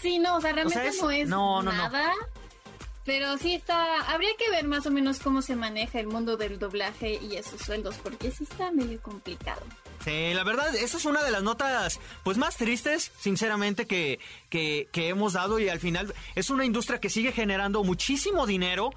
Sí, 0.02 0.20
no, 0.20 0.38
o 0.38 0.42
sea, 0.42 0.54
realmente 0.54 0.92
no 1.02 1.12
es 1.12 1.28
nada. 1.28 2.14
Pero 3.08 3.38
sí 3.38 3.54
está, 3.54 4.02
habría 4.12 4.32
que 4.38 4.52
ver 4.52 4.68
más 4.68 4.86
o 4.86 4.92
menos 4.92 5.20
cómo 5.20 5.42
se 5.42 5.56
maneja 5.56 5.98
el 5.98 6.08
mundo 6.08 6.36
del 6.36 6.60
doblaje 6.60 7.18
y 7.22 7.38
esos 7.38 7.62
sueldos, 7.62 7.96
porque 8.04 8.32
sí 8.32 8.44
está 8.44 8.70
medio 8.74 9.02
complicado. 9.02 9.62
Sí, 10.04 10.34
la 10.34 10.44
verdad, 10.44 10.76
esa 10.76 10.98
es 10.98 11.06
una 11.06 11.24
de 11.24 11.32
las 11.32 11.42
notas 11.42 12.02
pues 12.26 12.38
más 12.38 12.58
tristes, 12.58 13.14
sinceramente, 13.18 13.88
que, 13.88 14.20
que, 14.50 14.90
que 14.92 15.08
hemos 15.08 15.34
dado 15.34 15.58
y 15.58 15.70
al 15.70 15.80
final 15.80 16.14
es 16.36 16.50
una 16.50 16.66
industria 16.66 17.00
que 17.00 17.10
sigue 17.10 17.32
generando 17.32 17.82
muchísimo 17.86 18.46
dinero, 18.46 18.90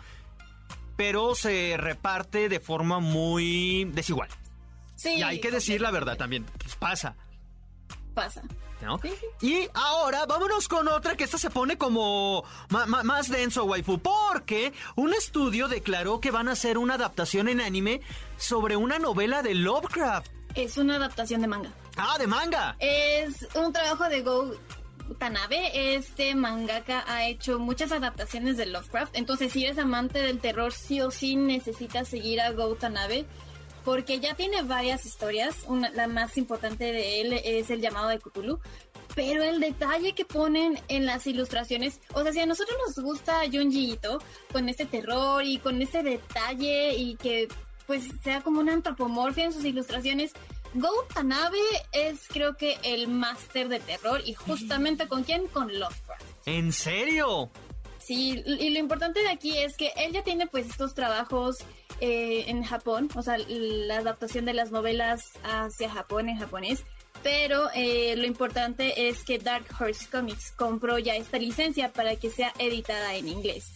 pero 0.97 1.37
se 1.37 1.77
reparte 1.77 2.49
de 2.49 2.59
forma 2.59 2.99
muy 2.99 3.85
desigual. 3.93 4.29
Y 5.05 5.23
hay 5.23 5.41
que 5.41 5.53
decir 5.53 5.81
la 5.81 5.93
verdad 5.93 6.17
también, 6.17 6.47
pues 6.59 6.75
pasa. 6.75 7.15
Pasa. 8.13 8.43
Y 9.41 9.69
ahora 9.75 10.27
vámonos 10.27 10.69
con 10.69 10.89
otra 10.89 11.17
que 11.17 11.25
esta 11.25 11.39
se 11.39 11.51
pone 11.51 11.77
como 11.77 12.45
más 12.69 13.29
denso, 13.29 13.65
waifu, 13.65 13.99
porque 13.99 14.73
un 14.97 15.13
estudio 15.13 15.69
declaró 15.69 16.21
que 16.21 16.31
van 16.31 16.49
a 16.49 16.53
hacer 16.53 16.79
una 16.79 16.95
adaptación 16.95 17.49
en 17.49 17.61
anime 17.61 18.01
sobre 18.37 18.77
una 18.77 18.99
novela 18.99 19.43
de 19.43 19.55
Lovecraft. 19.55 20.31
Es 20.55 20.77
una 20.77 20.97
adaptación 20.97 21.43
de 21.43 21.47
manga. 21.47 21.71
Ah, 21.97 22.17
de 22.19 22.27
manga. 22.27 22.77
Es 22.79 23.47
un 23.55 23.73
trabajo 23.73 24.09
de 24.09 24.23
Go 24.23 24.53
Tanabe, 25.19 25.95
este 25.97 26.35
mangaka 26.35 27.05
ha 27.07 27.27
hecho 27.27 27.59
muchas 27.59 27.93
adaptaciones 27.93 28.57
de 28.57 28.67
Lovecraft, 28.67 29.17
entonces 29.17 29.53
si 29.53 29.65
eres 29.65 29.79
amante 29.79 30.21
del 30.21 30.39
terror 30.39 30.73
sí 30.73 31.01
o 31.01 31.11
sí 31.11 31.37
necesitas 31.37 32.09
seguir 32.09 32.41
a 32.41 32.53
Go 32.53 32.77
Tanabe 32.77 33.27
porque 33.85 34.21
ya 34.21 34.35
tiene 34.35 34.63
varias 34.63 35.07
historias. 35.07 35.67
la 35.95 36.07
más 36.07 36.37
importante 36.37 36.93
de 36.93 37.21
él 37.21 37.33
es 37.45 37.71
el 37.71 37.81
llamado 37.81 38.09
de 38.09 38.19
Cthulhu. 38.19 38.59
Pero 39.15 39.43
el 39.43 39.61
detalle 39.61 40.13
que 40.15 40.25
ponen 40.25 40.79
en 40.89 41.05
las 41.05 41.27
ilustraciones, 41.27 42.01
o 42.13 42.23
sea, 42.23 42.33
si 42.33 42.41
a 42.41 42.47
nosotros 42.47 42.77
nos 42.87 43.05
gusta 43.05 43.41
Junji 43.51 43.93
Ito 43.93 44.23
con 44.53 44.69
este 44.69 44.87
terror 44.87 45.45
y 45.45 45.59
con 45.59 45.83
este 45.83 46.03
detalle 46.03 46.95
y 46.95 47.17
que 47.17 47.49
pues 47.87 48.05
sea 48.23 48.41
como 48.41 48.61
una 48.61 48.73
antropomorfia 48.73 49.47
en 49.47 49.53
sus 49.53 49.65
ilustraciones, 49.65 50.33
Go 50.75 50.89
Tanabe 51.13 51.59
es 51.91 52.29
creo 52.29 52.57
que 52.57 52.79
el 52.85 53.09
máster 53.09 53.69
de 53.69 53.81
terror 53.81 54.23
y 54.25 54.35
justamente 54.35 55.09
con 55.09 55.25
quién? 55.25 55.49
Con 55.49 55.77
Lovecraft. 55.77 56.25
¿En 56.47 56.73
serio? 56.73 57.51
Sí, 57.99 58.43
y 58.47 58.71
lo 58.71 58.79
importante 58.79 59.21
de 59.21 59.29
aquí 59.29 59.59
es 59.59 59.77
que 59.77 59.93
él 59.97 60.13
ya 60.13 60.23
tiene 60.23 60.47
pues 60.47 60.69
estos 60.69 60.95
trabajos 60.95 61.59
eh, 62.01 62.45
en 62.49 62.63
Japón, 62.65 63.09
o 63.15 63.23
sea, 63.23 63.37
la 63.39 63.99
adaptación 63.99 64.45
de 64.45 64.55
las 64.55 64.71
novelas 64.71 65.23
hacia 65.45 65.91
Japón 65.91 66.29
en 66.29 66.39
japonés. 66.39 66.85
Pero 67.23 67.69
eh, 67.75 68.15
lo 68.17 68.27
importante 68.27 69.09
es 69.09 69.25
que 69.25 69.39
Dark 69.39 69.67
Horse 69.79 70.07
Comics 70.11 70.53
compró 70.53 70.99
ya 70.99 71.17
esta 71.17 71.39
licencia 71.39 71.93
para 71.93 72.17
que 72.17 72.31
sea 72.31 72.53
editada 72.59 73.15
en 73.15 73.29
inglés. 73.29 73.67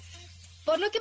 Por 0.64 0.78
lo 0.78 0.90
que 0.90 1.00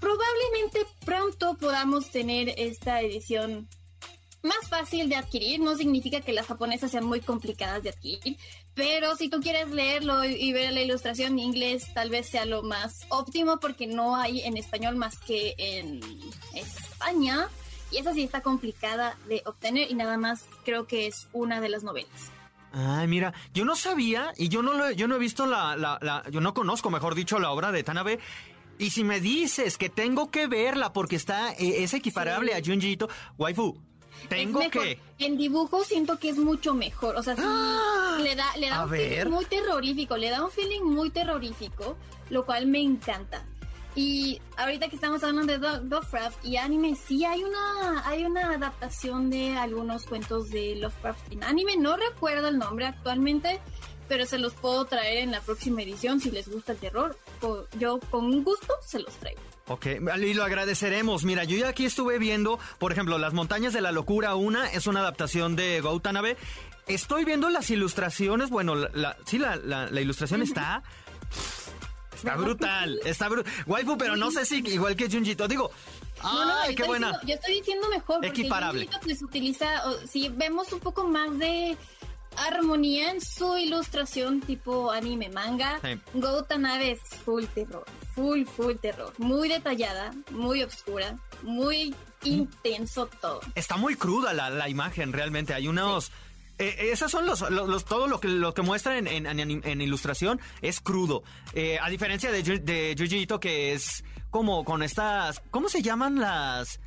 probablemente 0.00 0.86
pronto 1.04 1.54
podamos 1.54 2.10
tener 2.10 2.54
esta 2.56 3.02
edición 3.02 3.68
más 4.42 4.68
fácil 4.68 5.08
de 5.08 5.16
adquirir. 5.16 5.60
No 5.60 5.76
significa 5.76 6.20
que 6.20 6.32
las 6.32 6.46
japonesas 6.46 6.90
sean 6.90 7.04
muy 7.04 7.20
complicadas 7.20 7.82
de 7.82 7.90
adquirir, 7.90 8.36
pero 8.74 9.16
si 9.16 9.28
tú 9.28 9.40
quieres 9.40 9.70
leerlo 9.70 10.24
y, 10.24 10.52
ver 10.52 10.72
la 10.72 10.80
ilustración 10.80 11.32
en 11.32 11.38
inglés, 11.40 11.92
tal 11.94 12.08
vez 12.08 12.28
sea 12.28 12.46
lo 12.46 12.62
más 12.62 13.06
óptimo 13.10 13.58
porque 13.60 13.86
no 13.86 14.16
hay 14.16 14.40
en 14.40 14.56
español 14.56 14.96
más 14.96 15.18
que 15.18 15.54
en 15.58 16.00
España. 16.54 17.48
Y 17.90 17.98
esa 17.98 18.14
sí 18.14 18.22
está 18.22 18.40
complicada 18.40 19.18
de 19.28 19.42
obtener 19.44 19.90
y 19.90 19.94
nada 19.94 20.16
más 20.16 20.44
creo 20.64 20.86
que 20.86 21.06
es 21.06 21.28
una 21.34 21.60
de 21.60 21.68
las 21.68 21.82
novelas. 21.82 22.30
Ay, 22.72 23.06
mira, 23.06 23.34
yo 23.52 23.66
no 23.66 23.76
sabía 23.76 24.32
y 24.38 24.48
yo 24.48 24.62
no, 24.62 24.72
lo, 24.72 24.90
yo 24.92 25.06
no 25.06 25.16
he 25.16 25.18
visto 25.18 25.44
la, 25.44 25.76
la, 25.76 26.22
yo 26.30 26.40
no 26.40 26.54
conozco, 26.54 26.90
mejor 26.90 27.14
dicho, 27.14 27.38
la 27.38 27.50
obra 27.50 27.70
de 27.72 27.82
Tanabe. 27.82 28.18
Y 28.78 28.90
si 28.90 29.04
me 29.04 29.20
dices 29.20 29.76
que 29.76 29.90
tengo 29.90 30.30
que 30.30 30.46
verla 30.46 30.94
porque 30.94 31.16
está, 31.16 31.52
eh, 31.52 31.82
es 31.82 31.92
equiparable 31.92 32.54
a 32.54 32.62
Junjiito, 32.64 33.10
waifu, 33.36 33.78
tengo 34.28 34.60
que. 34.70 34.98
En 35.18 35.36
dibujo 35.36 35.84
siento 35.84 36.18
que 36.18 36.30
es 36.30 36.38
mucho 36.38 36.74
mejor. 36.74 37.16
O 37.16 37.22
sea, 37.22 37.34
¡Ah! 37.38 37.91
Le 38.18 38.34
da, 38.36 38.56
le 38.56 38.68
da 38.68 38.84
un 38.84 38.90
feeling 38.90 39.30
muy 39.30 39.44
terrorífico. 39.46 40.16
Le 40.16 40.30
da 40.30 40.44
un 40.44 40.50
feeling 40.50 40.82
muy 40.82 41.10
terrorífico, 41.10 41.96
lo 42.30 42.44
cual 42.44 42.66
me 42.66 42.80
encanta. 42.80 43.44
Y 43.94 44.40
ahorita 44.56 44.88
que 44.88 44.96
estamos 44.96 45.22
hablando 45.22 45.52
de 45.52 45.58
Lovecraft 45.58 46.44
y 46.44 46.56
anime, 46.56 46.94
sí 46.94 47.24
hay 47.26 47.44
una, 47.44 48.08
hay 48.08 48.24
una 48.24 48.52
adaptación 48.52 49.28
de 49.28 49.56
algunos 49.56 50.06
cuentos 50.06 50.48
de 50.48 50.76
Lovecraft 50.76 51.32
en 51.32 51.44
anime. 51.44 51.76
No 51.76 51.96
recuerdo 51.96 52.48
el 52.48 52.58
nombre 52.58 52.86
actualmente, 52.86 53.60
pero 54.08 54.24
se 54.24 54.38
los 54.38 54.54
puedo 54.54 54.86
traer 54.86 55.18
en 55.18 55.30
la 55.30 55.42
próxima 55.42 55.82
edición 55.82 56.20
si 56.20 56.30
les 56.30 56.48
gusta 56.48 56.72
el 56.72 56.78
terror. 56.78 57.18
Yo 57.78 58.00
con 58.10 58.42
gusto 58.42 58.74
se 58.86 58.98
los 59.00 59.14
traigo. 59.16 59.40
Ok, 59.68 59.86
y 59.86 60.34
lo 60.34 60.44
agradeceremos. 60.44 61.24
Mira, 61.24 61.44
yo 61.44 61.56
ya 61.56 61.68
aquí 61.68 61.84
estuve 61.84 62.18
viendo, 62.18 62.58
por 62.78 62.92
ejemplo, 62.92 63.16
Las 63.18 63.32
Montañas 63.32 63.72
de 63.72 63.80
la 63.80 63.92
Locura 63.92 64.34
una 64.34 64.70
es 64.70 64.86
una 64.86 65.00
adaptación 65.00 65.54
de 65.54 65.80
Gautanabe. 65.80 66.36
Estoy 66.86 67.24
viendo 67.24 67.48
las 67.48 67.70
ilustraciones, 67.70 68.50
bueno, 68.50 68.74
la, 68.74 69.16
sí, 69.24 69.38
la, 69.38 69.56
la, 69.56 70.00
ilustración 70.00 70.42
está... 70.42 70.82
Está 72.14 72.36
brutal, 72.36 73.00
está 73.04 73.28
brutal. 73.28 73.52
Waifu, 73.66 73.98
pero 73.98 74.16
no 74.16 74.30
sé 74.30 74.44
si 74.44 74.58
igual 74.68 74.94
que 74.94 75.10
Junjito. 75.10 75.48
Digo, 75.48 75.72
¡ay, 76.22 76.74
qué 76.76 76.84
buena! 76.84 77.20
yo 77.26 77.34
estoy 77.34 77.54
diciendo 77.54 77.88
mejor. 77.88 78.20
Porque 78.20 78.28
Equiparable. 78.28 78.88
pues 79.02 79.22
utiliza, 79.22 79.82
si 80.08 80.28
vemos 80.28 80.72
un 80.72 80.78
poco 80.78 81.02
más 81.04 81.36
de 81.38 81.76
armonía 82.36 83.10
en 83.10 83.20
su 83.20 83.56
ilustración 83.56 84.40
tipo 84.40 84.90
anime 84.90 85.28
manga. 85.28 85.80
Sí. 85.82 86.00
Tanabe 86.48 86.92
es 86.92 87.00
full 87.24 87.44
terror, 87.46 87.84
full, 88.14 88.44
full 88.44 88.74
terror. 88.76 89.12
Muy 89.18 89.48
detallada, 89.48 90.12
muy 90.30 90.62
oscura, 90.62 91.18
muy 91.42 91.94
intenso 92.24 93.08
todo. 93.20 93.40
Está 93.54 93.76
muy 93.76 93.96
cruda 93.96 94.32
la, 94.32 94.50
la 94.50 94.68
imagen, 94.68 95.12
realmente. 95.12 95.54
Hay 95.54 95.68
unos... 95.68 96.12
Eh, 96.58 96.90
esos 96.92 97.10
son 97.10 97.26
los, 97.26 97.48
los, 97.50 97.84
todo 97.84 98.06
lo 98.06 98.20
que 98.20 98.28
lo 98.28 98.54
que 98.54 98.62
muestran 98.62 99.06
en, 99.06 99.26
en, 99.26 99.80
ilustración 99.80 100.40
es 100.60 100.80
crudo. 100.80 101.22
Eh, 101.54 101.78
a 101.80 101.88
diferencia 101.88 102.30
de, 102.30 102.42
de 102.42 102.94
Yuji 102.94 103.26
que 103.40 103.72
es 103.72 104.04
como 104.30 104.64
con 104.64 104.82
estas. 104.82 105.42
¿Cómo 105.50 105.68
se 105.68 105.82
llaman 105.82 106.20
las? 106.20 106.80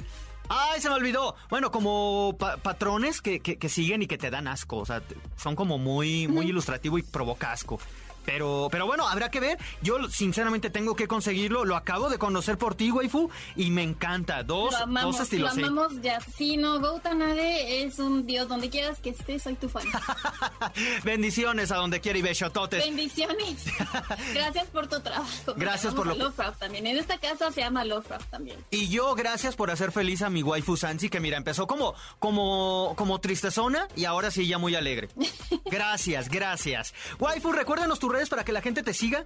¡Ay, 0.49 0.79
se 0.79 0.89
me 0.89 0.95
olvidó! 0.95 1.35
Bueno, 1.49 1.71
como 1.71 2.37
patrones 2.37 3.21
que, 3.21 3.39
que, 3.39 3.69
siguen 3.69 4.03
y 4.03 4.07
que 4.07 4.17
te 4.17 4.29
dan 4.29 4.47
asco. 4.47 4.77
O 4.77 4.85
sea, 4.85 5.01
son 5.35 5.55
como 5.55 5.77
muy, 5.77 6.27
muy 6.27 6.47
ilustrativo 6.47 6.97
y 6.97 7.01
provoca 7.01 7.51
asco. 7.51 7.79
Pero, 8.25 8.67
pero 8.71 8.85
bueno, 8.87 9.07
habrá 9.07 9.29
que 9.29 9.39
ver. 9.39 9.57
Yo 9.81 10.09
sinceramente 10.09 10.69
tengo 10.69 10.95
que 10.95 11.07
conseguirlo. 11.07 11.65
Lo 11.65 11.75
acabo 11.75 12.09
de 12.09 12.17
conocer 12.17 12.57
por 12.57 12.75
ti, 12.75 12.91
waifu, 12.91 13.29
y 13.55 13.69
me 13.71 13.83
encanta. 13.83 14.43
Dos, 14.43 14.71
Lo 14.73 14.77
amamos, 14.79 15.13
dos 15.17 15.23
estilos. 15.23 15.55
Lo 15.55 15.67
amamos 15.67 16.01
ya. 16.01 16.19
Sí, 16.21 16.57
no, 16.57 16.79
Goutanade 16.79 17.83
es 17.83 17.99
un 17.99 18.25
dios. 18.25 18.47
Donde 18.47 18.69
quieras 18.69 18.99
que 18.99 19.09
estés, 19.11 19.43
soy 19.43 19.55
tu 19.55 19.69
fan. 19.69 19.83
Bendiciones 21.03 21.71
a 21.71 21.77
donde 21.77 22.01
quiera 22.01 22.19
y 22.19 22.21
besototes. 22.21 22.83
Bendiciones. 22.83 23.65
Gracias 24.33 24.67
por 24.67 24.87
tu 24.87 24.99
trabajo. 25.01 25.53
Gracias 25.55 25.93
por 25.93 26.07
lo- 26.07 26.15
Lovecraft 26.15 26.59
también. 26.59 26.87
En 26.87 26.97
esta 26.97 27.17
casa 27.19 27.51
se 27.51 27.61
llama 27.61 27.83
Lovecraft 27.85 28.29
también. 28.29 28.57
Y 28.71 28.87
yo, 28.89 29.15
gracias 29.15 29.55
por 29.55 29.69
hacer 29.71 29.91
feliz 29.91 30.21
a 30.21 30.29
mi 30.29 30.43
waifu 30.43 30.77
Sansi, 30.77 31.09
que 31.09 31.19
mira, 31.19 31.37
empezó 31.37 31.67
como, 31.67 31.93
como, 32.19 32.93
como 32.95 33.19
tristezona 33.19 33.87
y 33.95 34.05
ahora 34.05 34.31
sí 34.31 34.47
ya 34.47 34.57
muy 34.57 34.75
alegre. 34.75 35.09
Gracias, 35.65 36.29
gracias. 36.29 36.93
Waifu, 37.19 37.51
recuérdanos 37.51 37.99
tus 37.99 38.11
redes 38.15 38.29
para 38.29 38.43
que 38.43 38.51
la 38.51 38.61
gente 38.61 38.83
te 38.83 38.93
siga. 38.93 39.25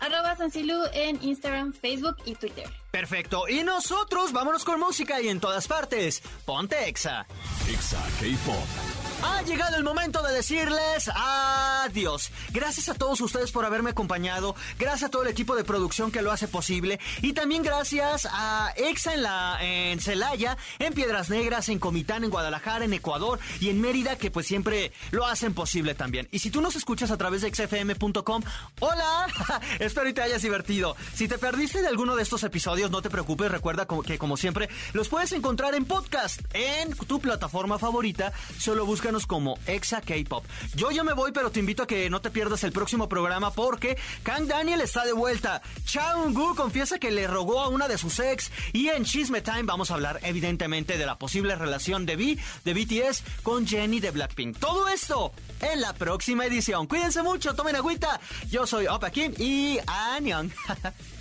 Arroba 0.00 0.34
Sansilu 0.34 0.84
en 0.94 1.22
Instagram, 1.22 1.72
Facebook 1.72 2.16
y 2.24 2.34
Twitter. 2.34 2.66
Perfecto. 2.90 3.48
Y 3.48 3.62
nosotros 3.64 4.32
vámonos 4.32 4.64
con 4.64 4.80
música 4.80 5.20
y 5.20 5.28
en 5.28 5.40
todas 5.40 5.68
partes. 5.68 6.22
Ponte 6.44 6.88
Exa. 6.88 7.26
Exa 7.68 8.02
K-Pop. 8.18 8.99
Ha 9.22 9.42
llegado 9.42 9.76
el 9.76 9.84
momento 9.84 10.22
de 10.22 10.32
decirles 10.32 11.10
adiós. 11.14 12.30
Gracias 12.52 12.88
a 12.88 12.94
todos 12.94 13.20
ustedes 13.20 13.52
por 13.52 13.66
haberme 13.66 13.90
acompañado. 13.90 14.54
Gracias 14.78 15.08
a 15.08 15.10
todo 15.10 15.22
el 15.22 15.28
equipo 15.28 15.56
de 15.56 15.64
producción 15.64 16.10
que 16.10 16.22
lo 16.22 16.32
hace 16.32 16.48
posible. 16.48 16.98
Y 17.20 17.34
también 17.34 17.62
gracias 17.62 18.26
a 18.30 18.72
Exa 18.76 19.14
en 19.14 19.22
la 19.22 19.58
en 19.60 20.00
Celaya, 20.00 20.56
en 20.78 20.94
Piedras 20.94 21.28
Negras, 21.28 21.68
en 21.68 21.78
Comitán, 21.78 22.24
en 22.24 22.30
Guadalajara, 22.30 22.86
en 22.86 22.94
Ecuador 22.94 23.38
y 23.60 23.68
en 23.68 23.80
Mérida, 23.80 24.16
que 24.16 24.30
pues 24.30 24.46
siempre 24.46 24.92
lo 25.10 25.26
hacen 25.26 25.52
posible 25.52 25.94
también. 25.94 26.26
Y 26.30 26.38
si 26.38 26.50
tú 26.50 26.62
nos 26.62 26.76
escuchas 26.76 27.10
a 27.10 27.18
través 27.18 27.42
de 27.42 27.54
xfm.com, 27.54 28.42
hola, 28.80 29.26
espero 29.80 30.08
y 30.08 30.14
te 30.14 30.22
hayas 30.22 30.42
divertido. 30.42 30.96
Si 31.14 31.28
te 31.28 31.36
perdiste 31.36 31.82
de 31.82 31.88
alguno 31.88 32.16
de 32.16 32.22
estos 32.22 32.42
episodios, 32.44 32.90
no 32.90 33.02
te 33.02 33.10
preocupes, 33.10 33.50
recuerda 33.50 33.86
que 34.06 34.18
como 34.18 34.38
siempre 34.38 34.70
los 34.94 35.08
puedes 35.08 35.32
encontrar 35.32 35.74
en 35.74 35.84
podcast, 35.84 36.40
en 36.54 36.96
tu 36.96 37.20
plataforma 37.20 37.78
favorita, 37.78 38.32
solo 38.58 38.86
como 39.26 39.58
Exa 39.66 40.00
K-Pop. 40.00 40.44
Yo 40.74 40.90
ya 40.90 41.02
me 41.02 41.12
voy, 41.12 41.32
pero 41.32 41.50
te 41.50 41.60
invito 41.60 41.82
a 41.82 41.86
que 41.86 42.08
no 42.08 42.20
te 42.20 42.30
pierdas 42.30 42.62
el 42.64 42.72
próximo 42.72 43.08
programa 43.08 43.52
porque 43.52 43.98
Kang 44.22 44.46
Daniel 44.46 44.80
está 44.80 45.04
de 45.04 45.12
vuelta. 45.12 45.62
Chaungu 45.84 46.54
confiesa 46.54 46.98
que 46.98 47.10
le 47.10 47.26
rogó 47.26 47.60
a 47.60 47.68
una 47.68 47.88
de 47.88 47.98
sus 47.98 48.18
ex 48.20 48.50
y 48.72 48.88
en 48.88 49.04
Chisme 49.04 49.40
Time 49.40 49.64
vamos 49.64 49.90
a 49.90 49.94
hablar 49.94 50.20
evidentemente 50.22 50.96
de 50.96 51.06
la 51.06 51.18
posible 51.18 51.56
relación 51.56 52.06
de 52.06 52.16
V, 52.16 52.38
de 52.64 52.74
BTS 52.74 53.24
con 53.42 53.66
Jenny 53.66 54.00
de 54.00 54.12
Blackpink. 54.12 54.58
Todo 54.58 54.88
esto 54.88 55.32
en 55.60 55.80
la 55.80 55.92
próxima 55.92 56.46
edición. 56.46 56.86
Cuídense 56.86 57.22
mucho, 57.22 57.54
tomen 57.54 57.76
agüita. 57.76 58.20
Yo 58.48 58.66
soy 58.66 58.86
Opa 58.86 59.10
Kim 59.10 59.34
y 59.38 59.78
Anyong. 59.86 60.50